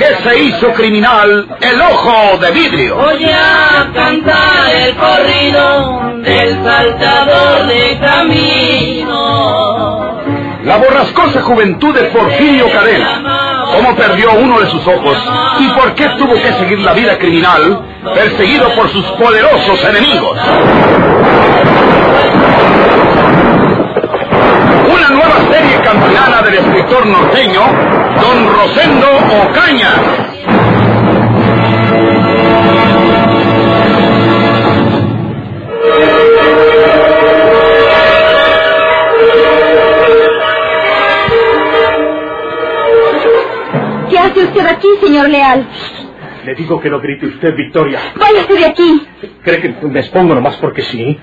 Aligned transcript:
qué 0.00 0.16
se 0.28 0.38
hizo 0.38 0.72
criminal 0.72 1.46
el 1.60 1.80
ojo 1.82 2.38
de 2.38 2.50
vidrio. 2.52 2.96
Voy 2.96 3.22
a 3.24 3.92
cantar 3.92 4.74
el 4.74 4.96
corrido 4.96 6.14
del 6.22 6.64
saltador 6.64 7.66
de 7.66 7.98
camino. 8.00 9.10
La 10.64 10.78
borrascosa 10.78 11.42
juventud 11.42 11.94
de 11.94 12.04
Porfirio 12.04 12.70
Cadena. 12.70 13.66
Cómo 13.74 13.94
perdió 13.94 14.32
uno 14.32 14.58
de 14.58 14.70
sus 14.70 14.86
ojos 14.86 15.18
y 15.60 15.68
por 15.68 15.94
qué 15.94 16.08
tuvo 16.18 16.34
que 16.34 16.52
seguir 16.54 16.78
la 16.80 16.92
vida 16.94 17.18
criminal 17.18 17.82
perseguido 18.14 18.74
por 18.74 18.90
sus 18.90 19.04
poderosos 19.12 19.84
enemigos. 19.84 20.38
Nueva 25.10 25.40
serie 25.50 25.80
campilana 25.82 26.40
del 26.42 26.54
escritor 26.54 27.04
norteño, 27.04 27.62
Don 28.20 28.48
Rosendo 28.54 29.06
Ocaña. 29.42 29.88
¿Qué 44.08 44.18
hace 44.18 44.44
usted 44.44 44.66
aquí, 44.66 44.88
señor 45.02 45.28
Leal? 45.28 45.66
Le 46.50 46.56
digo 46.56 46.80
que 46.80 46.90
no 46.90 46.98
grite 46.98 47.26
usted, 47.26 47.54
Victoria. 47.54 48.00
Váyase 48.16 48.54
de 48.54 48.64
aquí. 48.64 49.06
¿Cree 49.44 49.60
que 49.60 49.68
me 49.86 50.00
expongo 50.00 50.34
nomás 50.34 50.56
porque 50.56 50.82
sí? 50.82 51.16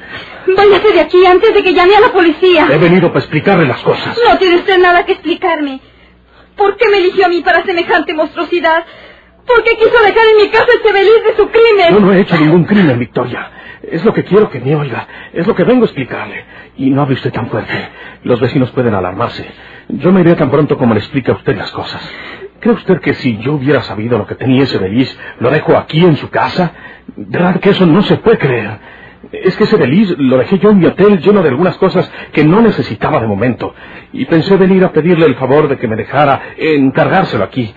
Váyase 0.55 0.93
de 0.93 1.01
aquí 1.01 1.25
antes 1.25 1.53
de 1.53 1.63
que 1.63 1.73
llame 1.73 1.97
a 1.97 1.99
la 1.99 2.13
policía. 2.13 2.65
He 2.71 2.77
venido 2.77 3.09
para 3.09 3.19
explicarle 3.19 3.65
las 3.67 3.81
cosas. 3.81 4.17
No 4.25 4.37
tiene 4.37 4.55
usted 4.55 4.77
nada 4.77 5.05
que 5.05 5.11
explicarme. 5.11 5.81
¿Por 6.55 6.77
qué 6.77 6.87
me 6.87 6.99
eligió 6.99 7.25
a 7.25 7.27
mí 7.27 7.41
para 7.41 7.61
semejante 7.65 8.13
monstruosidad? 8.13 8.85
¿Por 9.45 9.65
qué 9.65 9.71
quiso 9.75 10.01
dejar 10.01 10.27
en 10.31 10.45
mi 10.45 10.49
casa 10.49 10.67
este 10.73 10.93
feliz 10.93 11.23
de 11.25 11.35
su 11.35 11.49
crimen? 11.49 11.93
Yo 11.93 11.99
no 11.99 12.13
he 12.13 12.21
hecho 12.21 12.37
ningún 12.37 12.63
crimen, 12.63 12.97
Victoria. 12.97 13.51
Es 13.83 14.05
lo 14.05 14.13
que 14.13 14.23
quiero 14.23 14.49
que 14.49 14.61
me 14.61 14.77
oiga. 14.77 15.09
Es 15.33 15.45
lo 15.45 15.53
que 15.55 15.65
vengo 15.65 15.81
a 15.81 15.87
explicarle. 15.87 16.45
Y 16.77 16.89
no 16.89 17.01
hable 17.01 17.15
usted 17.15 17.33
tan 17.33 17.49
fuerte. 17.49 17.73
Los 18.23 18.39
vecinos 18.39 18.71
pueden 18.71 18.93
alarmarse. 18.93 19.45
Yo 19.89 20.09
me 20.13 20.21
iré 20.21 20.35
tan 20.35 20.49
pronto 20.49 20.77
como 20.77 20.93
le 20.93 21.01
explique 21.01 21.31
a 21.31 21.35
usted 21.35 21.57
las 21.57 21.71
cosas. 21.71 22.01
¿Cree 22.59 22.73
usted 22.73 22.99
que 23.01 23.13
si 23.15 23.37
yo 23.37 23.53
hubiera 23.53 23.81
sabido 23.81 24.17
lo 24.17 24.25
que 24.25 24.35
tenía 24.35 24.63
ese 24.63 24.77
Belis, 24.77 25.17
lo 25.39 25.51
dejo 25.51 25.77
aquí 25.77 26.03
en 26.03 26.15
su 26.17 26.29
casa? 26.29 26.71
¿Verdad 27.15 27.59
que 27.59 27.69
eso 27.69 27.85
no 27.85 28.01
se 28.01 28.17
puede 28.17 28.37
creer? 28.37 28.79
Es 29.31 29.55
que 29.57 29.65
ese 29.65 29.77
Belis 29.77 30.17
lo 30.17 30.37
dejé 30.37 30.57
yo 30.59 30.71
en 30.71 30.79
mi 30.79 30.85
hotel 30.85 31.19
lleno 31.19 31.43
de 31.43 31.49
algunas 31.49 31.77
cosas 31.77 32.09
que 32.31 32.43
no 32.43 32.61
necesitaba 32.61 33.19
de 33.19 33.27
momento. 33.27 33.73
Y 34.13 34.25
pensé 34.25 34.55
venir 34.57 34.83
a 34.85 34.91
pedirle 34.91 35.25
el 35.25 35.35
favor 35.35 35.67
de 35.67 35.77
que 35.77 35.87
me 35.87 35.95
dejara 35.95 36.41
encargárselo 36.57 37.43
aquí. 37.43 37.73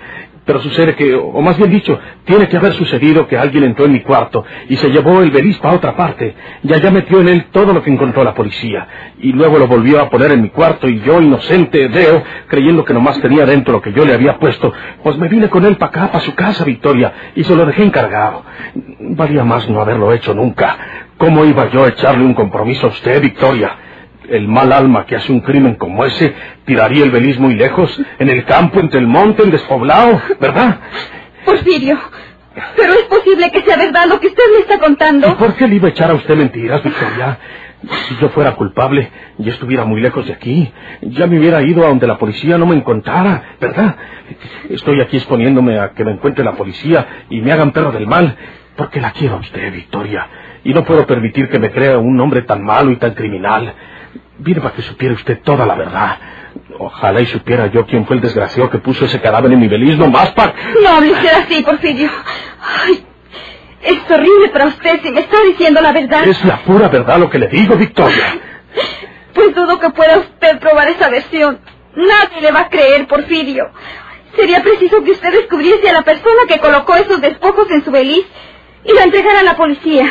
Pero 0.50 0.62
sucede 0.62 0.96
que, 0.96 1.14
o 1.14 1.40
más 1.42 1.56
bien 1.56 1.70
dicho, 1.70 1.96
tiene 2.24 2.48
que 2.48 2.56
haber 2.56 2.72
sucedido 2.72 3.28
que 3.28 3.38
alguien 3.38 3.62
entró 3.62 3.84
en 3.84 3.92
mi 3.92 4.00
cuarto 4.00 4.44
y 4.68 4.76
se 4.78 4.90
llevó 4.90 5.22
el 5.22 5.30
Belis 5.30 5.56
para 5.58 5.76
otra 5.76 5.94
parte. 5.94 6.34
Y 6.64 6.72
allá 6.72 6.90
metió 6.90 7.20
en 7.20 7.28
él 7.28 7.44
todo 7.52 7.72
lo 7.72 7.80
que 7.84 7.90
encontró 7.92 8.24
la 8.24 8.34
policía. 8.34 9.14
Y 9.20 9.32
luego 9.32 9.60
lo 9.60 9.68
volvió 9.68 10.00
a 10.00 10.10
poner 10.10 10.32
en 10.32 10.42
mi 10.42 10.48
cuarto 10.48 10.88
y 10.88 10.98
yo, 11.02 11.20
inocente, 11.20 11.86
veo, 11.86 12.24
creyendo 12.48 12.84
que 12.84 12.92
nomás 12.92 13.20
tenía 13.20 13.46
dentro 13.46 13.74
lo 13.74 13.80
que 13.80 13.92
yo 13.92 14.04
le 14.04 14.12
había 14.12 14.40
puesto, 14.40 14.72
pues 15.04 15.16
me 15.18 15.28
vine 15.28 15.48
con 15.48 15.64
él 15.64 15.76
para 15.76 15.90
acá, 15.90 16.06
para 16.10 16.24
su 16.24 16.34
casa, 16.34 16.64
Victoria, 16.64 17.12
y 17.36 17.44
se 17.44 17.54
lo 17.54 17.64
dejé 17.64 17.84
encargado. 17.84 18.42
Valía 18.98 19.44
más 19.44 19.70
no 19.70 19.80
haberlo 19.80 20.12
hecho 20.12 20.34
nunca. 20.34 20.76
¿Cómo 21.16 21.44
iba 21.44 21.70
yo 21.70 21.84
a 21.84 21.90
echarle 21.90 22.24
un 22.24 22.34
compromiso 22.34 22.88
a 22.88 22.90
usted, 22.90 23.22
Victoria? 23.22 23.70
El 24.30 24.48
mal 24.48 24.72
alma 24.72 25.06
que 25.06 25.16
hace 25.16 25.32
un 25.32 25.40
crimen 25.40 25.74
como 25.74 26.04
ese 26.04 26.34
tiraría 26.64 27.04
el 27.04 27.10
Belis 27.10 27.38
muy 27.38 27.54
lejos, 27.54 28.00
en 28.18 28.30
el 28.30 28.44
campo, 28.44 28.80
entre 28.80 29.00
el 29.00 29.06
monte, 29.06 29.42
en 29.42 29.50
despoblado, 29.50 30.22
¿verdad? 30.40 30.78
Porfirio, 31.44 31.98
pero 32.76 32.92
es 32.92 33.02
posible 33.02 33.50
que 33.50 33.62
sea 33.62 33.76
verdad 33.76 34.06
lo 34.06 34.20
que 34.20 34.28
usted 34.28 34.42
me 34.52 34.60
está 34.60 34.78
contando. 34.78 35.28
¿Y 35.28 35.34
por 35.34 35.54
qué 35.54 35.66
le 35.66 35.76
iba 35.76 35.88
a 35.88 35.90
echar 35.90 36.10
a 36.10 36.14
usted 36.14 36.36
mentiras, 36.36 36.82
Victoria? 36.82 37.38
Si 38.08 38.16
yo 38.20 38.28
fuera 38.28 38.52
culpable 38.56 39.10
y 39.38 39.48
estuviera 39.48 39.84
muy 39.84 40.00
lejos 40.00 40.26
de 40.26 40.34
aquí, 40.34 40.70
ya 41.00 41.26
me 41.26 41.38
hubiera 41.38 41.62
ido 41.62 41.84
a 41.84 41.88
donde 41.88 42.06
la 42.06 42.18
policía 42.18 42.58
no 42.58 42.66
me 42.66 42.76
encontrara, 42.76 43.56
¿verdad? 43.60 43.96
Estoy 44.68 45.00
aquí 45.00 45.16
exponiéndome 45.16 45.78
a 45.78 45.92
que 45.92 46.04
me 46.04 46.12
encuentre 46.12 46.44
la 46.44 46.52
policía 46.52 47.24
y 47.30 47.40
me 47.40 47.52
hagan 47.52 47.72
perro 47.72 47.90
del 47.90 48.06
mal, 48.06 48.36
porque 48.76 49.00
la 49.00 49.12
quiero 49.12 49.36
a 49.36 49.40
usted, 49.40 49.72
Victoria, 49.72 50.28
y 50.64 50.74
no 50.74 50.84
puedo 50.84 51.06
permitir 51.06 51.48
que 51.48 51.58
me 51.58 51.70
crea 51.70 51.98
un 51.98 52.20
hombre 52.20 52.42
tan 52.42 52.62
malo 52.62 52.90
y 52.90 52.96
tan 52.96 53.14
criminal. 53.14 53.74
Vine 54.38 54.60
para 54.60 54.74
que 54.74 54.82
supiera 54.82 55.14
usted 55.14 55.40
toda 55.42 55.66
la 55.66 55.74
verdad. 55.74 56.18
Ojalá 56.78 57.20
y 57.20 57.26
supiera 57.26 57.66
yo 57.66 57.86
quién 57.86 58.06
fue 58.06 58.16
el 58.16 58.22
desgraciado 58.22 58.70
que 58.70 58.78
puso 58.78 59.04
ese 59.04 59.20
cadáver 59.20 59.52
en 59.52 59.60
mi 59.60 59.68
beliz, 59.68 59.96
más 59.98 60.32
para... 60.32 60.54
No 60.82 60.88
hable 60.96 61.12
usted 61.12 61.32
así, 61.32 61.62
Porfirio. 61.62 62.10
Ay, 62.86 63.04
es 63.82 64.10
horrible 64.10 64.48
para 64.52 64.66
usted 64.66 65.00
si 65.02 65.10
me 65.10 65.20
está 65.20 65.36
diciendo 65.42 65.80
la 65.80 65.92
verdad. 65.92 66.26
Es 66.26 66.44
la 66.44 66.58
pura 66.58 66.88
verdad 66.88 67.18
lo 67.18 67.30
que 67.30 67.38
le 67.38 67.48
digo, 67.48 67.76
Victoria. 67.76 68.38
Pues 69.34 69.54
dudo 69.54 69.78
que 69.78 69.90
pueda 69.90 70.18
usted 70.18 70.58
probar 70.58 70.88
esa 70.88 71.08
versión. 71.08 71.60
Nadie 71.94 72.40
le 72.42 72.52
va 72.52 72.60
a 72.60 72.68
creer, 72.68 73.06
Porfirio. 73.06 73.70
Sería 74.36 74.62
preciso 74.62 75.02
que 75.02 75.12
usted 75.12 75.32
descubriese 75.32 75.88
a 75.88 75.92
la 75.92 76.02
persona 76.02 76.42
que 76.48 76.58
colocó 76.58 76.94
esos 76.94 77.20
despojos 77.20 77.70
en 77.70 77.84
su 77.84 77.90
beliz 77.90 78.24
y 78.84 78.92
la 78.92 79.04
entregara 79.04 79.40
a 79.40 79.44
la 79.44 79.56
policía. 79.56 80.06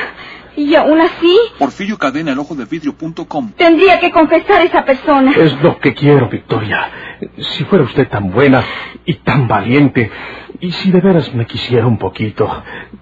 Y 0.60 0.76
aún 0.76 1.00
así... 1.00 1.38
Porfirio 1.58 1.98
Cadena, 1.98 2.34
el 2.34 2.40
ojo 2.40 2.54
de 2.54 2.66
vidrio.com. 2.66 3.54
Tendría 3.56 3.98
que 3.98 4.12
confesar 4.12 4.60
a 4.60 4.64
esa 4.64 4.84
persona. 4.84 5.32
Es 5.32 5.54
lo 5.64 5.80
que 5.80 5.94
quiero, 5.94 6.28
Victoria. 6.28 6.90
Si 7.38 7.64
fuera 7.64 7.86
usted 7.86 8.10
tan 8.10 8.30
buena 8.30 8.62
y 9.06 9.14
tan 9.14 9.48
valiente, 9.48 10.12
y 10.60 10.70
si 10.72 10.92
de 10.92 11.00
veras 11.00 11.34
me 11.34 11.46
quisiera 11.46 11.88
un 11.88 11.98
poquito, 11.98 12.46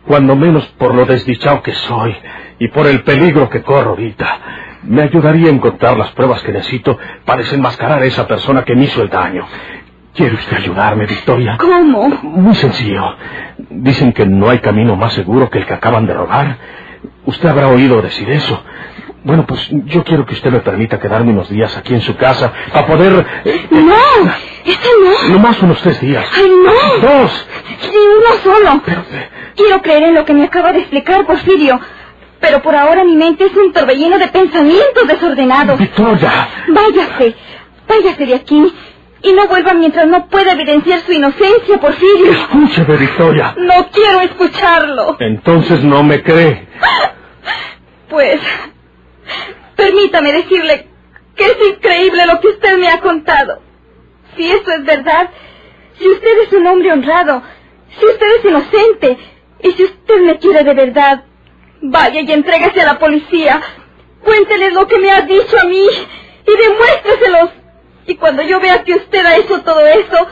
cuando 0.05 0.35
menos 0.35 0.67
por 0.77 0.93
lo 0.93 1.07
desdichado 1.07 1.63
que 1.63 1.73
soy 1.73 2.15
y 2.59 2.67
por 2.67 2.85
el 2.85 3.01
peligro 3.01 3.49
que 3.49 3.63
corro 3.63 3.89
ahorita, 3.91 4.39
me 4.83 5.01
ayudaría 5.01 5.49
a 5.49 5.53
encontrar 5.53 5.97
las 5.97 6.11
pruebas 6.11 6.43
que 6.43 6.51
necesito 6.51 6.95
para 7.25 7.41
desenmascarar 7.41 8.03
a 8.03 8.05
esa 8.05 8.27
persona 8.27 8.63
que 8.63 8.75
me 8.75 8.83
hizo 8.83 9.01
el 9.01 9.09
daño. 9.09 9.47
¿Quiere 10.13 10.35
usted 10.35 10.57
ayudarme, 10.57 11.07
Victoria? 11.07 11.57
¿Cómo? 11.59 12.07
Muy 12.21 12.53
sencillo. 12.53 13.15
Dicen 13.71 14.13
que 14.13 14.27
no 14.27 14.47
hay 14.47 14.59
camino 14.59 14.95
más 14.95 15.13
seguro 15.13 15.49
que 15.49 15.57
el 15.57 15.65
que 15.65 15.73
acaban 15.73 16.05
de 16.05 16.13
robar. 16.13 16.57
Usted 17.27 17.49
habrá 17.49 17.67
oído 17.67 18.01
decir 18.01 18.29
eso. 18.31 18.63
Bueno, 19.23 19.45
pues 19.45 19.67
yo 19.85 20.03
quiero 20.03 20.25
que 20.25 20.33
usted 20.33 20.49
me 20.49 20.59
permita 20.61 20.99
quedarme 20.99 21.31
unos 21.33 21.49
días 21.49 21.75
aquí 21.77 21.93
en 21.93 22.01
su 22.01 22.15
casa 22.15 22.51
para 22.71 22.87
poder... 22.87 23.25
eh, 23.43 23.67
No, 23.69 24.31
ese 24.63 24.89
no. 25.03 25.33
no 25.33 25.39
más 25.39 25.61
unos 25.61 25.81
tres 25.81 25.99
días. 25.99 26.25
Ay, 26.33 26.49
no. 26.49 27.07
Dos. 27.07 27.47
Sí, 27.81 27.89
uno 27.91 28.41
solo. 28.43 28.81
Pero, 28.85 29.01
eh, 29.11 29.29
Quiero 29.55 29.81
creer 29.81 30.03
en 30.03 30.13
lo 30.15 30.23
que 30.23 30.33
me 30.33 30.43
acaba 30.45 30.71
de 30.71 30.79
explicar 30.79 31.25
Porfirio. 31.25 31.79
Pero 32.39 32.61
por 32.61 32.75
ahora 32.75 33.03
mi 33.03 33.15
mente 33.17 33.45
es 33.45 33.55
un 33.55 33.73
torbellino 33.73 34.17
de 34.19 34.27
pensamientos 34.29 35.07
desordenados. 35.07 35.77
Victoria. 35.79 36.31
Váyase, 36.69 37.35
váyase 37.89 38.25
de 38.25 38.35
aquí. 38.35 38.73
Y 39.23 39.33
no 39.33 39.47
vuelva 39.47 39.73
mientras 39.73 40.07
no 40.07 40.27
pueda 40.27 40.53
evidenciar 40.53 41.01
su 41.01 41.11
inocencia, 41.11 41.79
Porfirio. 41.81 42.31
Escúcheme, 42.31 42.95
Victoria. 42.97 43.55
No 43.57 43.87
quiero 43.91 44.21
escucharlo. 44.21 45.17
Entonces 45.19 45.83
no 45.83 46.03
me 46.03 46.21
cree. 46.23 46.67
Pues, 48.09 48.39
permítame 49.75 50.33
decirle 50.33 50.87
que 51.35 51.45
es 51.45 51.57
increíble 51.69 52.25
lo 52.25 52.39
que 52.39 52.47
usted 52.47 52.77
me 52.77 52.89
ha 52.89 52.99
contado. 52.99 53.61
Si 54.35 54.49
eso 54.49 54.71
es 54.71 54.85
verdad, 54.85 55.29
si 55.97 56.07
usted 56.07 56.41
es 56.43 56.53
un 56.53 56.67
hombre 56.67 56.91
honrado, 56.91 57.43
si 57.99 58.05
usted 58.05 58.27
es 58.37 58.45
inocente, 58.45 59.17
y 59.61 59.71
si 59.71 59.83
usted 59.83 60.21
me 60.21 60.37
quiere 60.37 60.63
de 60.63 60.73
verdad, 60.73 61.23
vaya 61.81 62.21
y 62.21 62.31
entrégase 62.31 62.81
a 62.81 62.93
la 62.93 62.99
policía. 62.99 63.61
Cuénteles 64.23 64.73
lo 64.73 64.87
que 64.87 64.99
me 64.99 65.11
ha 65.11 65.21
dicho 65.21 65.57
a 65.59 65.65
mí 65.65 65.87
y 66.45 66.57
demuéstreselos. 66.57 67.49
Y 68.05 68.15
cuando 68.15 68.43
yo 68.43 68.59
vea 68.59 68.83
que 68.83 68.95
usted 68.95 69.25
ha 69.25 69.37
hecho 69.37 69.61
todo 69.63 69.85
eso, 69.85 70.27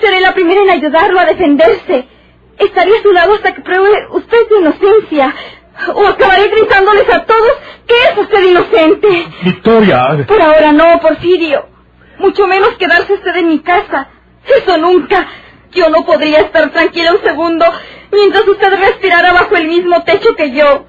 seré 0.00 0.20
la 0.20 0.32
primera 0.32 0.62
en 0.62 0.70
ayudarlo 0.70 1.18
a 1.18 1.26
defenderse. 1.26 2.08
Estaré 2.58 2.98
a 2.98 3.02
su 3.02 3.12
lado 3.12 3.34
hasta 3.34 3.54
que 3.54 3.62
pruebe 3.62 4.06
usted 4.10 4.38
su 4.48 4.60
inocencia. 4.60 5.34
O 5.94 6.06
acabaré 6.06 6.48
gritándoles 6.48 7.08
a 7.12 7.24
todos 7.24 7.52
que 7.86 7.94
es 7.94 8.18
usted 8.18 8.42
inocente. 8.42 9.26
Victoria. 9.42 10.24
Por 10.26 10.40
ahora 10.42 10.72
no, 10.72 11.00
Porfirio. 11.00 11.66
Mucho 12.18 12.46
menos 12.46 12.70
quedarse 12.78 13.12
usted 13.12 13.36
en 13.36 13.48
mi 13.48 13.60
casa. 13.60 14.08
Eso 14.46 14.76
nunca. 14.78 15.26
Yo 15.72 15.88
no 15.90 16.04
podría 16.04 16.40
estar 16.40 16.70
tranquila 16.70 17.12
un 17.12 17.22
segundo 17.22 17.64
mientras 18.10 18.46
usted 18.48 18.70
respirara 18.80 19.32
bajo 19.32 19.54
el 19.56 19.68
mismo 19.68 20.02
techo 20.02 20.34
que 20.34 20.50
yo. 20.52 20.86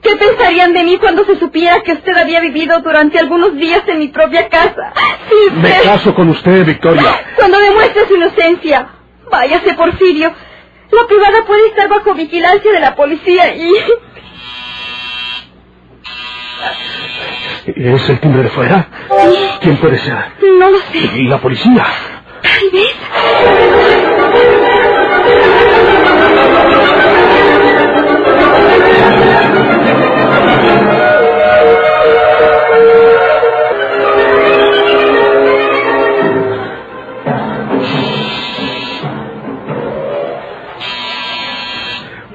¿Qué 0.00 0.16
pensarían 0.16 0.72
de 0.72 0.82
mí 0.82 0.96
cuando 0.98 1.24
se 1.24 1.38
supiera 1.38 1.80
que 1.82 1.92
usted 1.92 2.16
había 2.16 2.40
vivido 2.40 2.80
durante 2.80 3.18
algunos 3.20 3.54
días 3.56 3.82
en 3.86 3.98
mi 4.00 4.08
propia 4.08 4.48
casa? 4.48 4.92
Sí, 5.28 5.52
Me 5.54 5.68
usted- 5.70 5.82
caso 5.84 6.14
con 6.14 6.28
usted, 6.30 6.64
Victoria. 6.64 7.24
Cuando 7.36 7.58
demuestre 7.58 8.06
su 8.08 8.14
inocencia. 8.16 8.88
Váyase, 9.30 9.74
Porfirio. 9.74 10.32
La 10.90 11.06
privada 11.06 11.44
puede 11.46 11.66
estar 11.68 11.88
bajo 11.88 12.14
vigilancia 12.14 12.72
de 12.72 12.80
la 12.80 12.94
policía 12.96 13.54
y... 13.54 13.72
¿Es 17.66 18.08
el 18.08 18.20
timbre 18.20 18.42
de 18.44 18.48
fuera? 18.50 18.88
¿Quién 19.60 19.76
puede 19.76 19.98
ser? 19.98 20.16
No 20.58 20.70
lo 20.70 20.78
sé. 20.78 20.98
¿Y 21.16 21.28
la 21.28 21.38
policía? 21.38 21.86
Tal 22.42 22.70
vez. 22.72 24.02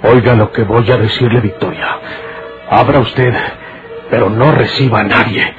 Oiga 0.03 0.35
lo 0.35 0.51
que 0.51 0.63
voy 0.63 0.89
a 0.91 0.97
decirle, 0.97 1.41
Victoria. 1.41 1.99
Abra 2.69 2.99
usted 2.99 3.33
pero 4.09 4.29
no 4.29 4.51
reciba 4.51 5.01
a 5.01 5.03
nadie. 5.03 5.53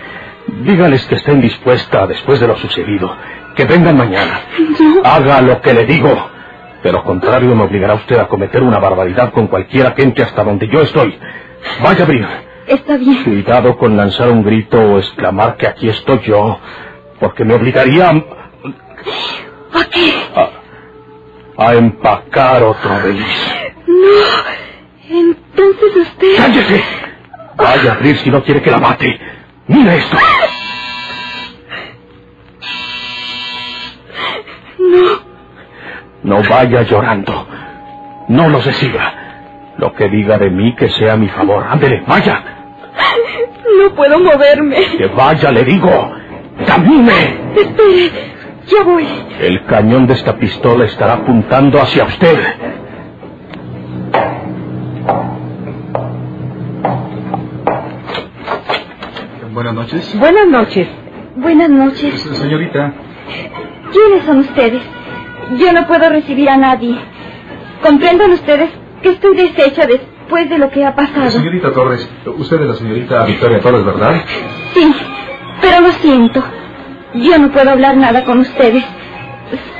Dígales 0.62 1.04
que 1.06 1.16
estén 1.16 1.40
dispuesta 1.40 2.06
después 2.06 2.40
de 2.40 2.46
lo 2.48 2.56
sucedido. 2.56 3.14
Que 3.54 3.64
vengan 3.64 3.96
mañana. 3.96 4.40
Haga 5.04 5.40
lo 5.42 5.60
que 5.60 5.74
le 5.74 5.84
digo. 5.84 6.30
De 6.82 6.92
lo 6.92 7.02
contrario, 7.02 7.54
me 7.54 7.64
obligará 7.64 7.94
usted 7.94 8.18
a 8.18 8.28
cometer 8.28 8.62
una 8.62 8.78
barbaridad 8.78 9.32
con 9.32 9.48
cualquiera 9.48 9.94
que 9.94 10.02
entre 10.02 10.24
hasta 10.24 10.44
donde 10.44 10.68
yo 10.68 10.80
estoy. 10.82 11.18
Vaya 11.82 12.00
a 12.00 12.04
abrir. 12.04 12.26
Está 12.66 12.96
bien. 12.96 13.24
Cuidado 13.24 13.76
con 13.76 13.96
lanzar 13.96 14.28
un 14.30 14.44
grito 14.44 14.78
o 14.80 14.98
exclamar 14.98 15.56
que 15.56 15.66
aquí 15.66 15.88
estoy 15.88 16.20
yo, 16.20 16.60
porque 17.18 17.44
me 17.44 17.54
obligaría 17.54 18.10
a, 18.10 18.12
¿A 18.12 19.84
qué? 19.90 20.12
a 21.56 21.74
empacar 21.74 22.62
otro 22.62 22.90
beliz. 23.02 23.54
No. 23.86 25.16
Entonces 25.18 25.96
usted... 25.96 26.36
¡Cállese! 26.36 26.84
Vaya 27.58 27.92
a 28.00 28.14
si 28.16 28.30
no 28.30 28.42
quiere 28.42 28.62
que 28.62 28.70
la 28.70 28.78
mate. 28.78 29.18
Mira 29.66 29.94
esto. 29.96 30.16
No. 34.78 35.28
No 36.22 36.48
vaya 36.48 36.82
llorando. 36.82 37.46
No 38.28 38.48
los 38.48 38.64
reciba. 38.64 39.12
Lo 39.78 39.92
que 39.92 40.08
diga 40.08 40.38
de 40.38 40.50
mí 40.50 40.74
que 40.76 40.88
sea 40.88 41.14
a 41.14 41.16
mi 41.16 41.28
favor. 41.28 41.66
Ándele, 41.68 42.04
vaya. 42.06 42.42
No 43.80 43.94
puedo 43.94 44.18
moverme. 44.20 44.76
Que 44.96 45.06
vaya, 45.08 45.50
le 45.50 45.64
digo. 45.64 46.12
Camine. 46.66 47.52
Espere. 47.56 48.10
Ya 48.68 48.82
voy. 48.84 49.06
El 49.40 49.64
cañón 49.64 50.06
de 50.06 50.14
esta 50.14 50.36
pistola 50.36 50.84
estará 50.84 51.14
apuntando 51.14 51.80
hacia 51.80 52.04
usted. 52.04 52.38
Buenas 59.68 59.86
noches. 59.92 60.18
Buenas 60.18 60.48
noches. 60.48 60.88
Buenas 61.36 61.68
noches. 61.68 62.20
Señorita, 62.20 62.94
¿Quiénes 63.92 64.24
son 64.24 64.38
ustedes? 64.38 64.82
Yo 65.58 65.72
no 65.74 65.86
puedo 65.86 66.08
recibir 66.08 66.48
a 66.48 66.56
nadie. 66.56 66.96
Comprendan 67.82 68.30
ustedes 68.32 68.70
que 69.02 69.10
estoy 69.10 69.36
deshecha 69.36 69.86
después 69.86 70.48
de 70.48 70.56
lo 70.58 70.70
que 70.70 70.86
ha 70.86 70.94
pasado. 70.94 71.30
señorita 71.30 71.70
Torres, 71.72 72.08
usted 72.38 72.62
es 72.62 72.66
la 72.66 72.74
señorita 72.74 73.24
Victoria 73.26 73.60
Torres, 73.60 73.84
¿verdad? 73.84 74.22
Sí, 74.72 74.94
pero 75.60 75.80
lo 75.82 75.92
siento. 75.92 76.42
Yo 77.14 77.38
no 77.38 77.50
puedo 77.50 77.70
hablar 77.70 77.96
nada 77.98 78.24
con 78.24 78.38
ustedes. 78.38 78.84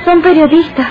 Son 0.05 0.21
periodistas, 0.21 0.87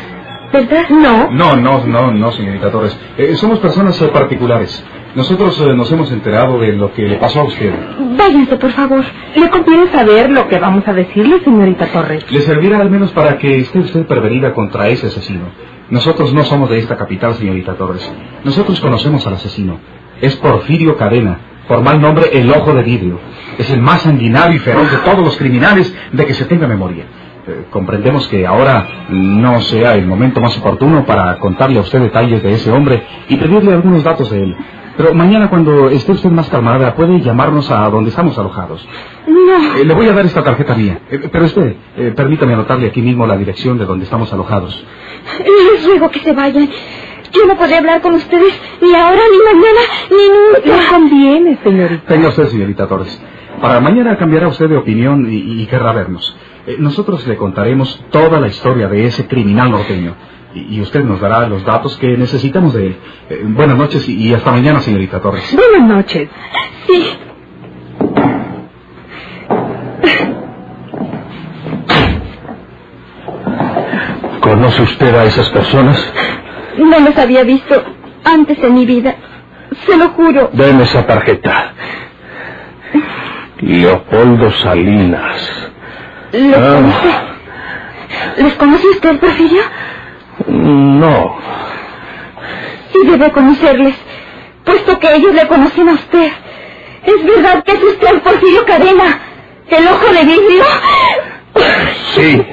¿verdad? 0.52 0.88
No. 0.90 1.30
No, 1.30 1.56
no, 1.56 1.84
no, 1.86 2.10
no, 2.10 2.32
señorita 2.32 2.72
Torres. 2.72 2.98
Eh, 3.16 3.36
somos 3.36 3.60
personas 3.60 4.00
eh, 4.02 4.08
particulares. 4.08 4.84
Nosotros 5.18 5.60
eh, 5.60 5.74
nos 5.74 5.90
hemos 5.90 6.12
enterado 6.12 6.60
de 6.60 6.74
lo 6.74 6.92
que 6.92 7.02
le 7.02 7.16
pasó 7.16 7.40
a 7.40 7.42
usted. 7.42 7.74
Váyanse, 8.16 8.56
por 8.56 8.70
favor. 8.70 9.04
¿Le 9.34 9.50
conviene 9.50 9.90
saber 9.90 10.30
lo 10.30 10.46
que 10.46 10.60
vamos 10.60 10.86
a 10.86 10.92
decirle, 10.92 11.40
señorita 11.42 11.86
Torres? 11.86 12.24
Le 12.30 12.40
servirá 12.42 12.78
al 12.78 12.88
menos 12.88 13.10
para 13.10 13.36
que 13.36 13.58
esté 13.58 13.80
usted 13.80 14.06
prevenida 14.06 14.54
contra 14.54 14.86
ese 14.86 15.08
asesino. 15.08 15.46
Nosotros 15.90 16.32
no 16.32 16.44
somos 16.44 16.70
de 16.70 16.78
esta 16.78 16.96
capital, 16.96 17.34
señorita 17.34 17.74
Torres. 17.74 18.08
Nosotros 18.44 18.78
conocemos 18.78 19.26
al 19.26 19.34
asesino. 19.34 19.80
Es 20.20 20.36
Porfirio 20.36 20.96
Cadena, 20.96 21.40
por 21.66 21.82
mal 21.82 22.00
nombre 22.00 22.26
el 22.32 22.48
Ojo 22.52 22.72
de 22.72 22.84
Vidrio. 22.84 23.18
Es 23.58 23.68
el 23.72 23.80
más 23.80 24.02
sanguinario 24.02 24.54
y 24.54 24.60
feroz 24.60 24.88
de 24.88 24.98
todos 24.98 25.24
los 25.24 25.36
criminales 25.36 25.92
de 26.12 26.26
que 26.26 26.34
se 26.34 26.44
tenga 26.44 26.68
memoria. 26.68 27.06
Eh, 27.48 27.64
comprendemos 27.70 28.28
que 28.28 28.46
ahora 28.46 28.86
no 29.10 29.62
sea 29.62 29.94
el 29.94 30.06
momento 30.06 30.40
más 30.40 30.56
oportuno 30.58 31.04
para 31.04 31.40
contarle 31.40 31.78
a 31.78 31.82
usted 31.82 32.02
detalles 32.02 32.40
de 32.40 32.52
ese 32.52 32.70
hombre 32.70 33.02
y 33.28 33.36
pedirle 33.36 33.72
algunos 33.72 34.04
datos 34.04 34.30
de 34.30 34.44
él. 34.44 34.56
Pero 34.98 35.14
mañana 35.14 35.48
cuando 35.48 35.88
esté 35.90 36.10
usted 36.10 36.28
más 36.28 36.48
calmada 36.48 36.94
puede 36.96 37.20
llamarnos 37.20 37.70
a 37.70 37.88
donde 37.88 38.10
estamos 38.10 38.36
alojados. 38.36 38.84
No. 39.28 39.76
Eh, 39.76 39.84
le 39.84 39.94
voy 39.94 40.08
a 40.08 40.12
dar 40.12 40.26
esta 40.26 40.42
tarjeta 40.42 40.74
mía. 40.74 41.02
Eh, 41.08 41.28
pero 41.30 41.44
espere, 41.44 41.76
eh, 41.96 42.12
permítame 42.16 42.54
anotarle 42.54 42.88
aquí 42.88 43.00
mismo 43.00 43.24
la 43.24 43.36
dirección 43.36 43.78
de 43.78 43.86
donde 43.86 44.04
estamos 44.06 44.32
alojados. 44.32 44.84
Les 45.38 45.86
ruego 45.86 46.10
que 46.10 46.18
se 46.18 46.32
vayan. 46.32 46.68
Yo 47.32 47.46
no 47.46 47.56
podré 47.56 47.76
hablar 47.76 48.00
con 48.00 48.14
ustedes 48.14 48.60
ni 48.82 48.92
ahora, 48.92 49.20
ni 49.30 49.38
mañana, 49.54 49.80
ni 50.10 50.72
nunca. 50.72 50.88
conviene, 50.90 51.58
señorita. 51.62 52.02
Tenga 52.08 52.28
usted, 52.30 52.48
señorita 52.48 52.88
Torres. 52.88 53.22
Para 53.60 53.80
mañana 53.80 54.16
cambiará 54.18 54.48
usted 54.48 54.68
de 54.68 54.78
opinión 54.78 55.32
y, 55.32 55.62
y 55.62 55.66
querrá 55.66 55.92
vernos. 55.92 56.36
Eh, 56.66 56.74
nosotros 56.80 57.24
le 57.24 57.36
contaremos 57.36 58.04
toda 58.10 58.40
la 58.40 58.48
historia 58.48 58.88
de 58.88 59.06
ese 59.06 59.28
criminal 59.28 59.70
norteño. 59.70 60.14
Y, 60.54 60.80
usted 60.80 61.04
nos 61.04 61.20
dará 61.20 61.46
los 61.46 61.64
datos 61.64 61.96
que 61.98 62.16
necesitamos 62.16 62.72
de 62.74 62.86
él. 62.88 62.96
Eh, 63.28 63.42
buenas 63.44 63.76
noches 63.76 64.08
y, 64.08 64.14
y 64.28 64.34
hasta 64.34 64.50
mañana, 64.50 64.80
señorita 64.80 65.20
Torres. 65.20 65.54
Buenas 65.54 65.88
noches. 65.88 66.28
Sí. 66.86 67.06
¿Conoce 74.40 74.82
usted 74.82 75.14
a 75.14 75.24
esas 75.24 75.48
personas? 75.50 76.12
No 76.78 77.00
los 77.00 77.16
había 77.16 77.42
visto 77.44 77.82
antes 78.24 78.58
en 78.62 78.74
mi 78.74 78.86
vida. 78.86 79.14
Se 79.86 79.96
lo 79.96 80.10
juro. 80.10 80.50
Deme 80.52 80.84
esa 80.84 81.06
tarjeta. 81.06 81.72
Leopoldo 83.60 84.50
Salinas. 84.52 85.70
¿Los 86.32 86.56
Ah. 86.56 86.74
conoce? 86.76 88.42
¿Les 88.42 88.54
conoce 88.54 88.86
usted, 88.88 89.18
Porfirio? 89.18 89.62
No. 90.48 91.38
Sí 92.92 93.06
debe 93.06 93.30
conocerles, 93.30 93.94
puesto 94.64 94.98
que 94.98 95.14
ellos 95.14 95.34
le 95.34 95.46
conocen 95.46 95.88
a 95.90 95.92
usted. 95.92 96.32
¿Es 97.04 97.24
verdad 97.24 97.62
que 97.64 97.72
es 97.72 97.82
usted 97.82 98.08
el 98.08 98.20
Porfirio 98.22 98.64
Cadena? 98.64 99.20
¿El 99.68 99.86
ojo 99.88 100.06
de 100.12 100.24
vidrio? 100.24 100.64
Sí. 102.14 102.46